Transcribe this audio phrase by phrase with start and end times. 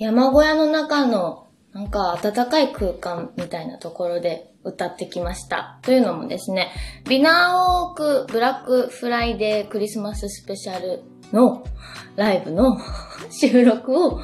[0.00, 5.78] 山小屋の中のなんか暖かい空間みたいなところで歌ってきました。
[5.82, 6.72] というのもですね、
[7.06, 11.02] ビナーウォークブラックフライデークリスマススペシャル
[11.34, 11.66] の
[12.16, 12.78] ライブの
[13.30, 14.22] 収録を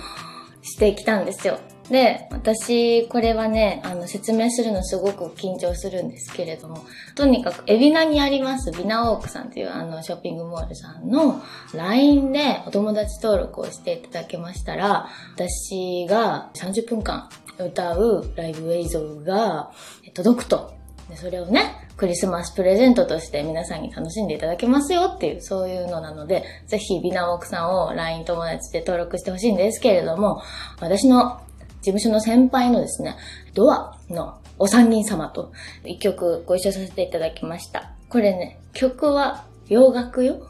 [0.62, 1.58] してきたんですよ。
[1.90, 11.40] で、私、これはね、あの、説明するのすごく緊張するんですけれども、とにかく、エビナにあります、ビナオークさんというあの、ショッピングモールさんの
[11.74, 19.70] LINE でお友達登録をしていただけましたら、私が30分間歌うライブ映像が
[20.14, 20.74] 届くと。
[21.08, 30.42] でそれをね、クリスマスプレゼントとして皆さんに楽しんでいただけますよっていう、そういうのなので、ぜひビナオークさんを LINE 友達で登録してほしいんですけれども、
[30.80, 31.40] 私の
[31.86, 33.16] 事務所の先輩のですね、
[33.54, 35.52] ドアのお三人様と
[35.84, 37.92] 一曲ご一緒させていただきました。
[38.08, 40.48] これね、曲は洋楽よ。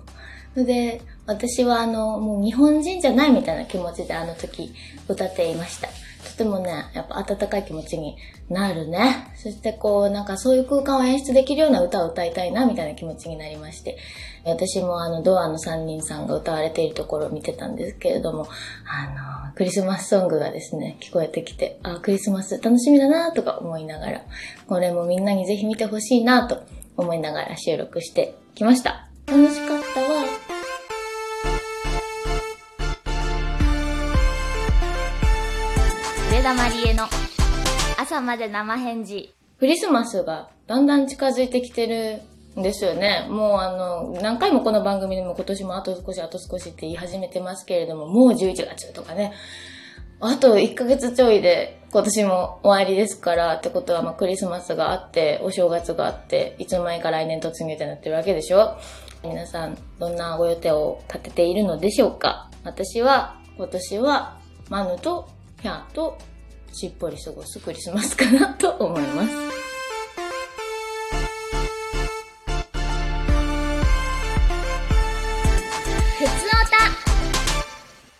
[0.55, 4.73] で、私はあの、もう日本人じゃないみたいな気持ちであの時
[5.09, 5.89] 歌っていました。
[6.37, 8.19] とてもね、やっぱ温かい気持ちに
[8.51, 9.33] なるね。
[9.37, 13.97] そしてこう、なんかそういう空間を演出できるような歌を歌いたいな、みたいな気持ちになりまして。
[14.45, 18.47] 私もあの、ドアの三人さんが歌われているところを見てたんですけれども、
[18.87, 24.21] あの、クリスマスソングがですね、聞こえてきて、あ、クリスマス楽しみだなとか思いながら、
[24.69, 26.65] これもみんなにぜひ見てほしいなと
[26.99, 29.09] 思いながら収録してきました。
[29.27, 30.46] 楽しかったわ。
[36.37, 37.05] 上田まりえの
[37.99, 39.35] 朝まで生返事。
[39.59, 42.21] クリスマスがだんだん近づいてきてる
[42.61, 43.27] んですよね。
[43.31, 49.33] もうあの、何回もこの番組でも今年もあと少しあと少しって言い始めてますけれども、もう11月とかね。
[50.21, 58.77] あと1ヶ月ちょいで今年も終わりですから、ってことはまあクリスマスがあって、お正月があって、いつの間にか来年突入ってなってるわけでしょ
[59.25, 64.37] 皆さん、どんなご予定を立てているのでしょうか私は、今年は、
[64.69, 66.19] マヌとヒャーと
[66.73, 69.57] しっぽり過ごすクリスマスかなと思います。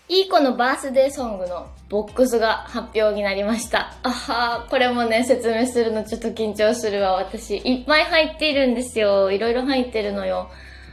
[0.09, 3.97] いい子のバースデーソングのボックスが発表になりました。
[4.03, 7.59] あはー、これもね、説明するのちょっと緊張するわ、私。
[7.59, 9.31] いっぱい入っているんですよ。
[9.31, 10.49] いろいろ入ってるのよ。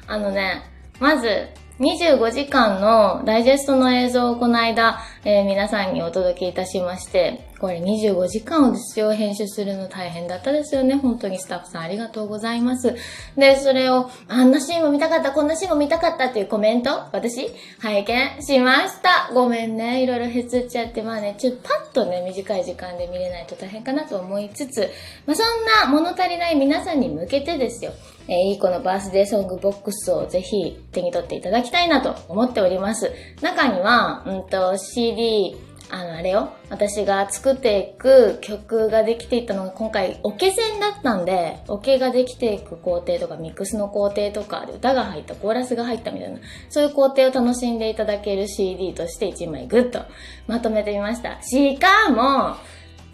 [0.07, 0.63] あのね、
[1.00, 1.47] まず、
[1.79, 10.96] 25時間のダイジェストの映像をこの間、えー皆さんにお届けいたしまして、これ25時間をですよ、編集するの大変だったですよね。
[10.96, 12.94] 本当にスタッフさんありがとうございます。
[13.38, 19.31] で、それを、あんなシーンも見たかった、こんなシーンも見たかったっていうコメント、私、拝見しました。
[19.34, 24.90] ごめんね、いろいろへつっちゃって、まあね、ちょっとパッとね、短い時間で見れないと大変かなと思いつつ、
[25.25, 27.94] まあそんな物足りない皆さんに向けてですよ、
[28.28, 33.13] えーいい子のバースデーソングボックスをぜひ手に取っていただきたいなと思っております。
[33.41, 35.56] 中には、うんと、CD、
[35.94, 36.50] あの、あれよ。
[36.70, 46.40] 私が作っていく曲ができていったのが今回、オケ戦だったんで、オケができていく工程とか、ミックスの工程とか歌が入った、コーラスが入ったみたいな、
[46.72, 50.00] そういう工程を楽しんでいただける CD として1枚グッと
[50.48, 51.40] まとめてみました。
[51.44, 52.56] しかも、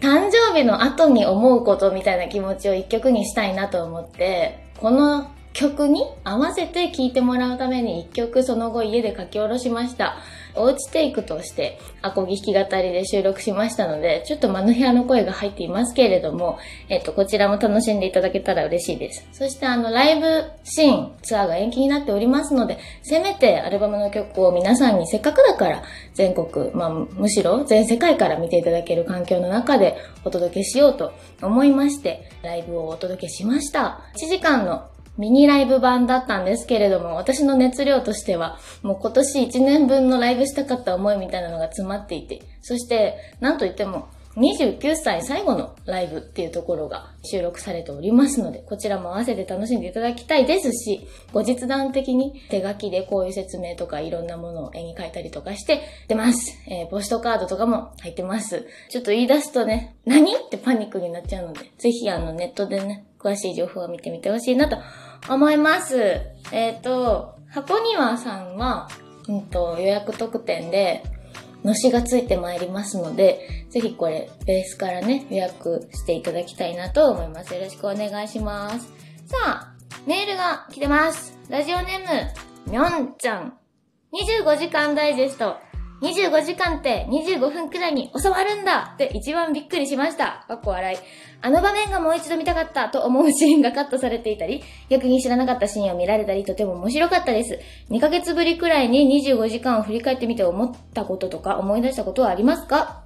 [0.00, 10.16] 誕生日の後に思うことみたいな気持ちを一曲にしたいなと思って、この曲に合わせて聴いてもらうために一曲その後家で書き下ろしました。
[10.54, 19.26] おうちテイクとして、アコギ弾き語りで収録しましたので、ちょっとマヌヘアの声が入っていますけれども、えっと、こちらも楽しんでいただけたら嬉しいです。
[19.32, 25.82] そしてあの、ライブシーン、ツアーが延期になっておりますので、せめてアルバムの曲を皆さんにせっかくだから、
[26.14, 31.12] 全国、まあ、むしろ全世界から見ていただける環境の中でお届けしようと
[31.42, 34.00] 思いまして、ライブをお届けしました。
[34.16, 56.56] 1時間のミニライブ版だったんですけれども、私の熱量としては、もう今年1年分のライブしたかった思いみたいなのが詰まっていて、そして、なんといっても、29歳最後のライブっていうところが収録されておりますので、こちらも合わせて楽しんでいただきたいですし、後日談的に手書きでこういう説明とかいろんなものを絵に描いたりとかして出ます。
[56.68, 58.66] えーポストカードとかも入ってます。
[58.88, 64.78] ちょっと言い出すとね、何ってパニックになっちゃうので、ぜひあのネットでね、詳しい情報を見てみてほしいなと
[65.32, 66.20] 思います。
[66.52, 68.88] えっ、と、箱庭さんは、
[69.28, 71.02] うんと、予約特典で、
[71.64, 77.54] のしがついてまいりますので、ぜひこれ、ベースからね、予約していただきたいなと思います。
[77.54, 78.86] よろしくお願いします。
[79.26, 79.72] さあ、
[80.06, 81.38] メールが来てます。
[81.48, 83.54] ラジオネーム、みょんちゃん。
[84.12, 85.69] 25時間ダイジェスト。
[86.02, 90.44] 25時間って25分くらいに収まるんだって一番びっくりしました。
[90.48, 90.98] かっこ笑い。
[91.42, 97.58] あの場面がもう一度見たかったと思うシーンがカットされていたり、逆に知らなかったシーンを見られたりとても面白かったです。
[97.90, 103.04] 2ヶ月ぶりくらいに25時間を振り返ってみて思ったこととか思い出したことはありますか？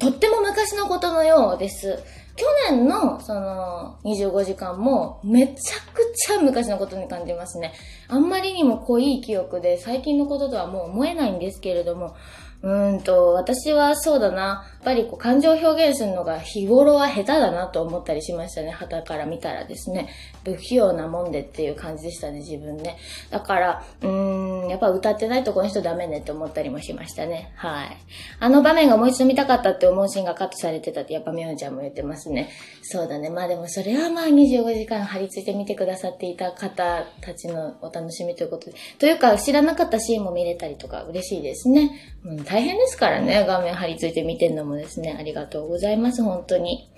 [0.00, 2.02] とっても昔のことのようです。
[2.36, 5.54] 去年の、その、25時間も、めちゃ
[5.92, 7.72] くちゃ昔のことに感じますね。
[8.08, 12.16] あんまりにも濃い記憶で、最近のこととはもう思えないんですけれども、
[12.64, 14.42] うんと、私はそうだな。
[14.42, 18.70] やっぱりこう感情を表現するのが日頃は下手だなと思ったりしましたね。
[18.70, 20.08] 旗から見たらですね。
[20.44, 22.96] 不器用なもんでっていう感じでしたね、自分ね。
[23.30, 27.52] だから、うーん、やっぱ歌ってないとこの人ダメねって思ったりもしましたね。
[27.56, 27.96] はい。
[28.40, 32.48] あの場面がもう一度見たかったって思うシーンがカットされてたってやっぱみおちゃんも言ってますね。
[32.82, 33.28] そうだね。
[33.28, 38.76] まあでもそれはまあ25時間張り付いて見てくださっていた方たちのお楽しみということで。
[38.98, 41.90] というか知らなかったシーンも見れたりとか嬉しいですね。
[42.24, 43.44] うん、大変ですからね。
[43.48, 45.16] 画面張り付いて見てるのもですね。
[45.18, 46.22] ありがとうございます。
[46.22, 46.88] 本当に。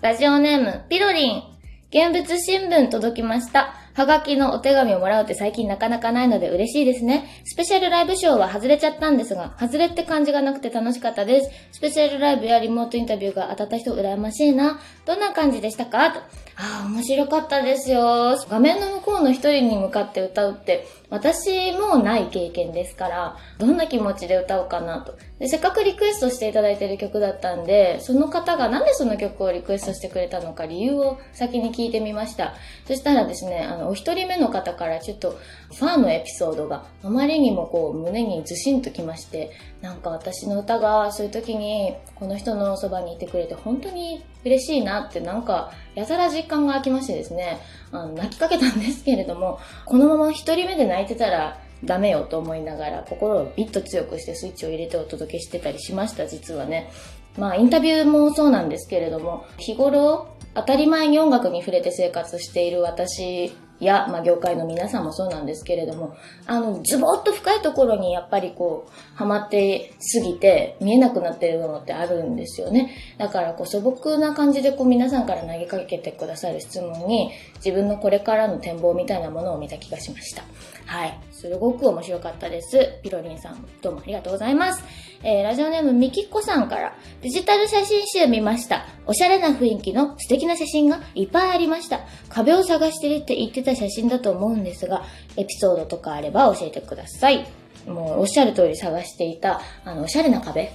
[0.00, 1.42] ラジオネーム、ピロリン。
[1.90, 3.72] 現物新聞届きました。
[3.94, 7.24] はがきのお手紙をもらうって最近なかなかないので嬉しいですね。
[7.44, 11.50] スペシャルライブショーは外れちゃったんですが、外れって感じがなくて楽しかったです。
[11.70, 14.80] スペシャルライブやリモートインタビューが当たった人羨ましいな。
[15.04, 16.10] どんな感じでしたか？
[16.10, 16.20] と。
[16.58, 18.34] ああ、面白かったですよ。
[18.48, 25.18] 画面の向こうの一人に向かって歌うって、私もない経験ですから、どんな気持ちで歌おうかなと。
[25.38, 32.54] で、せっかくリクエストしていただいてる曲だったんで、その方がなんでその曲をリクエストしてくれたのか理由を先に聞いてみました。
[32.86, 35.38] そしたらですね、あの、お一人目の方からちょっと
[35.74, 39.50] ファンのエピソードがあまりにもこう胸にずしんときまして、
[39.82, 47.58] なんか私の歌がそういう時にこの人のそばにいてくれて本当に嬉しいなってなんかやたら実感が湧きましてですね、
[47.90, 56.90] あの泣きかけたんですけれども、このまま一人目で泣いてたらダメよと思いながら心をビッと強くしてスイッチを入れてお届けしてたりしました、実はね。
[57.36, 63.52] まあインタビューもそうなんですけれども、日頃当たり前に音楽に触れて生活している私
[63.84, 72.90] や、まあ、業界の皆さんもそうなんですけれども、あの、ズボッと深いところにやっぱりこう、ハマってすぎて見えなくなってるものってあるんですよね。
[73.18, 80.42] だからこう素朴な感じでこう皆さんから投げかけてくださる質問に、自分のこれからの展望みたいなものを見た気がしました。
[80.86, 81.18] はい。
[81.32, 82.78] すごく面白かったです。
[83.02, 84.82] ピロリンさん、どうもありがとうございます。
[85.22, 88.86] えー、ラジオネームみきっこさんから、デジタル写真集見ました。
[89.06, 92.00] おしゃれな雰囲気の素敵な写真がいっぱいありました。
[92.28, 95.04] 壁を探してるって言ってた写真だと思うんですが、
[95.36, 97.46] エピソードとかあれば教えてください。
[97.86, 100.72] もうおっしゃる通り探していた、あの、おしゃれな壁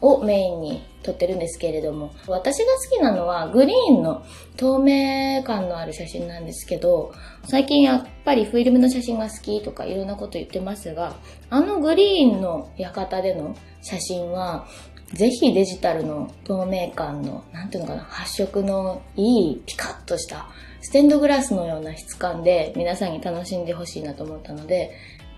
[0.00, 4.24] をメインに撮ってるんですけれども、私が好きなのはグリーンの
[4.56, 7.12] 透明感のある写真なんですけど、
[7.44, 11.14] 最近やっぱりフィルムの写真が好きとかいろんなこと言ってますが、
[11.50, 14.66] あのグリーンの館での写真は、
[15.14, 20.48] ぜひデジタルの透明感の、なんていうのかな、発色のいいピカッとした
[20.82, 24.90] ステンドグラスのような質感で皆さんに楽しんでほしいなと思ったので、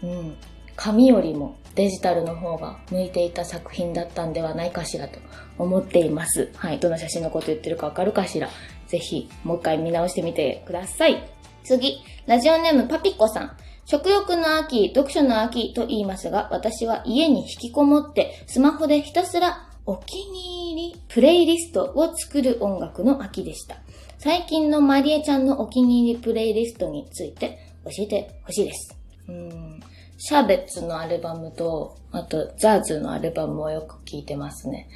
[0.03, 0.37] うん、
[0.75, 5.21] 紙よりもデジタルの方が向いていた作品だったんではないかしらと
[5.59, 6.51] 思っています。
[6.57, 8.49] はい、どの写真のこと言ってるかわかるかしら。
[8.87, 11.29] ぜひ、もう一回見直してみてください。
[11.65, 13.57] 次、ラジオネームパピコさん。
[13.87, 23.84] 食欲の秋、読書の秋と言いますが、私は家に引きこもって、スマホでひたすらお気に入りプレイリストを作る音楽の秋でした。
[24.25, 28.99] 最近のマリエちゃんのお気に入りプレイリストについて教えてほしいです。
[29.29, 29.81] うん
[30.17, 34.89] シャーベッツのアルバムと、あと、ザーズのアルバムをよく聴いてますね。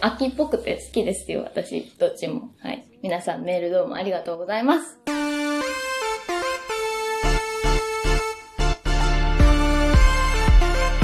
[0.00, 2.52] 秋っぽくて好きですよ、私、どっちも。
[2.60, 2.82] はい。
[3.02, 4.98] 皆さんメールどうもありがとうございます。
[5.04, 5.24] 上田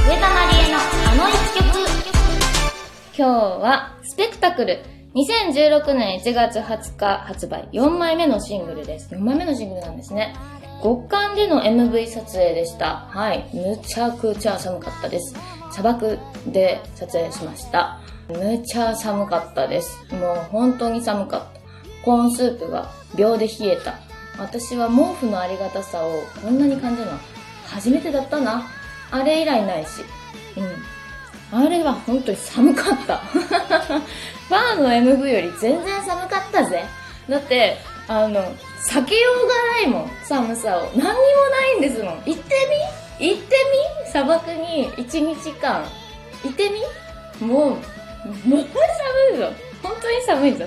[0.08, 1.66] まりえのあの一曲。
[3.18, 3.30] 今日
[3.60, 4.95] は、スペクタクル。
[5.16, 7.66] 2016年1月20日発売。
[7.72, 9.14] 4枚目のシングルです。
[9.14, 10.36] 4枚目のシングルなんですね。
[10.82, 13.08] 極寒での MV 撮影でした。
[13.08, 13.48] はい。
[13.54, 15.34] むちゃくちゃ寒かったです。
[15.70, 17.98] 砂漠で撮影しました。
[18.28, 20.04] むちゃ寒かったです。
[20.12, 21.60] もう本当に寒かった。
[22.04, 23.98] コーンスープが秒で冷えた。
[24.38, 27.20] 私は毛布のありがたさをこんなに感じるのは
[27.64, 28.66] 初めてだったな。
[29.10, 30.02] あれ以来ないし。
[30.58, 31.58] うん。
[31.58, 33.22] あれは本当に寒かった。
[34.48, 36.84] ファーの MV より全然寒かったぜ。
[37.28, 37.76] だって、
[38.08, 38.40] あの、
[38.88, 40.82] 避けようがないもん、寒さを。
[40.82, 41.14] 何にもな
[41.72, 42.14] いんですもん。
[42.14, 42.34] 行って
[43.18, 43.28] み？
[43.28, 43.56] 行って
[44.04, 44.10] み？
[44.10, 45.84] 砂漠に1日間。
[46.44, 46.70] 行って
[47.40, 47.46] み？
[47.46, 47.80] もう、もう
[48.48, 49.52] 寒いぞ。
[49.82, 50.64] 本当に寒いぞ。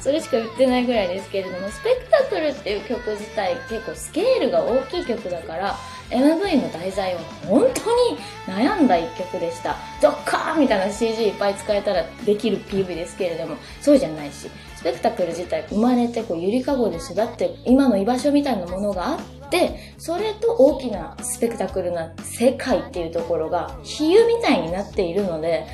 [0.00, 5.76] それしか言ってないぐらいですけれども、スペクタクルっていう曲自体結構スケールが大きい曲だから、
[6.10, 9.76] MV の題材は本当に悩んだ一曲でした。
[10.02, 19.18] ドッカーみたいな CG いっぱい使えたらできる PV ですけれども、そうじゃないし、スペクタクル自体生まれてこうゆりかごで育って今の居場所みたいなものがあっ
[19.50, 25.66] て、それと大きなスペクタクルな世界っていうところが比喩みたいになっているので、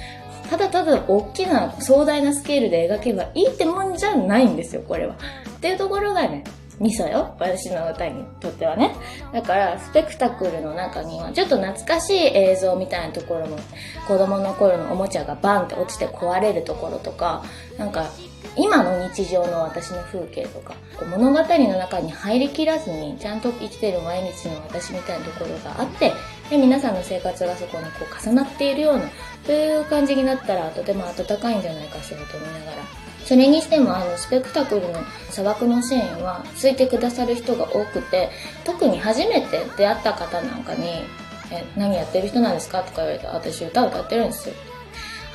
[0.51, 5.15] ただただ大きな壮大なスケールで描けばいいってもんじゃないんですよ、これは。
[5.15, 6.45] っていうところがね、
[6.79, 7.35] ミソよ。
[7.39, 8.95] 私の歌にとってはね。
[9.33, 13.59] だから、スペクタクルの中には、ちょっと懐かしい映像みたいなところも、
[14.07, 17.45] 子供の頃のおもちゃがバンって落ちて壊れるところとか、
[17.79, 18.11] なんか、
[18.57, 20.75] 今の日常の私の風景とか、
[21.11, 26.13] 物語の中に入りきらずに、ちゃんと生きてる毎日の私みたいなところがあって、
[26.51, 29.03] で、皆さんの生活がそこにこう重なっているような、
[29.47, 32.83] という感じになったら、とても暖かいんじゃないかしらと思いながら、
[33.25, 35.01] それにしてもあのスペクタクルの
[35.31, 38.31] 砂漠のシーンはついてくださる人が多くて
[38.65, 40.87] 特に初めて出会った方なんかに
[41.51, 44.55] 「え何やってる人なんですか?」とか言われて「私歌歌ってるんですよ」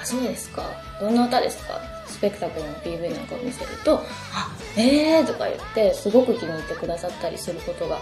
[0.01, 0.63] あそうですか。
[1.01, 1.81] どんな歌ですか？
[2.21, 7.99] ペクタクルの PV なんかを見せると「あえー」とか言ってすごく気に入ってくださったりすることが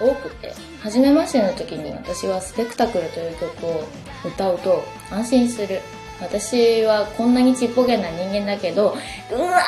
[0.00, 3.84] 多くて初めましての時に私はスペクタクルという曲を
[4.24, 5.80] 歌うと安心する。
[6.20, 8.96] 私はこんなにちっぽけな人間だけど
[9.30, 9.60] うわ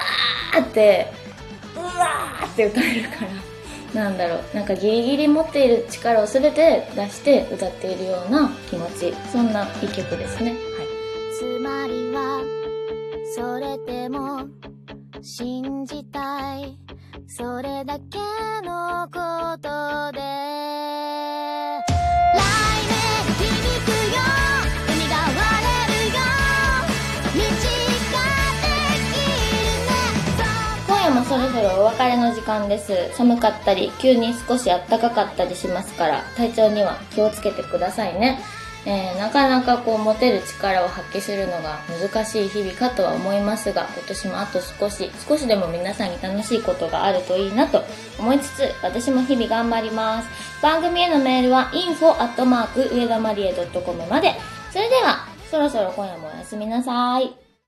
[0.52, 1.06] ーって
[1.76, 3.10] うわーって歌えるか
[3.94, 4.40] らなんだろう。
[4.52, 9.14] なんかギリギリ持っている力を全て出して歌っているような気持ち。
[9.30, 10.50] そんな一曲ですね。
[10.50, 12.09] はい。
[13.32, 14.40] それでも
[15.22, 16.76] 信じたい。
[17.28, 18.18] それだけ
[18.66, 20.18] のことで。
[22.34, 22.98] 雷鳴
[23.38, 23.46] 響
[23.86, 24.18] くよ。
[24.88, 25.38] 海が割
[25.86, 26.18] れるよ
[27.34, 28.18] 道が
[28.58, 28.74] で
[29.06, 29.94] きるね。
[30.88, 33.10] 今夜もそろそろお別れの時間です。
[33.14, 38.40] 寒かったり急に少し暖かかったりしますから体調には気をつけてくださいね。
[38.86, 47.82] えーなかなかこう持てる力を発揮するのが難しい日々かとは思いますが今年もあと少し少しでも皆さんに楽しいことがあるといいなと
[48.18, 50.28] 思いつつ私も日々頑張ります。
[50.62, 54.34] 番組へのメールは info 上田まりえ .com まで。
[54.72, 57.49] それではそろそろ今夜もおやすみなさい。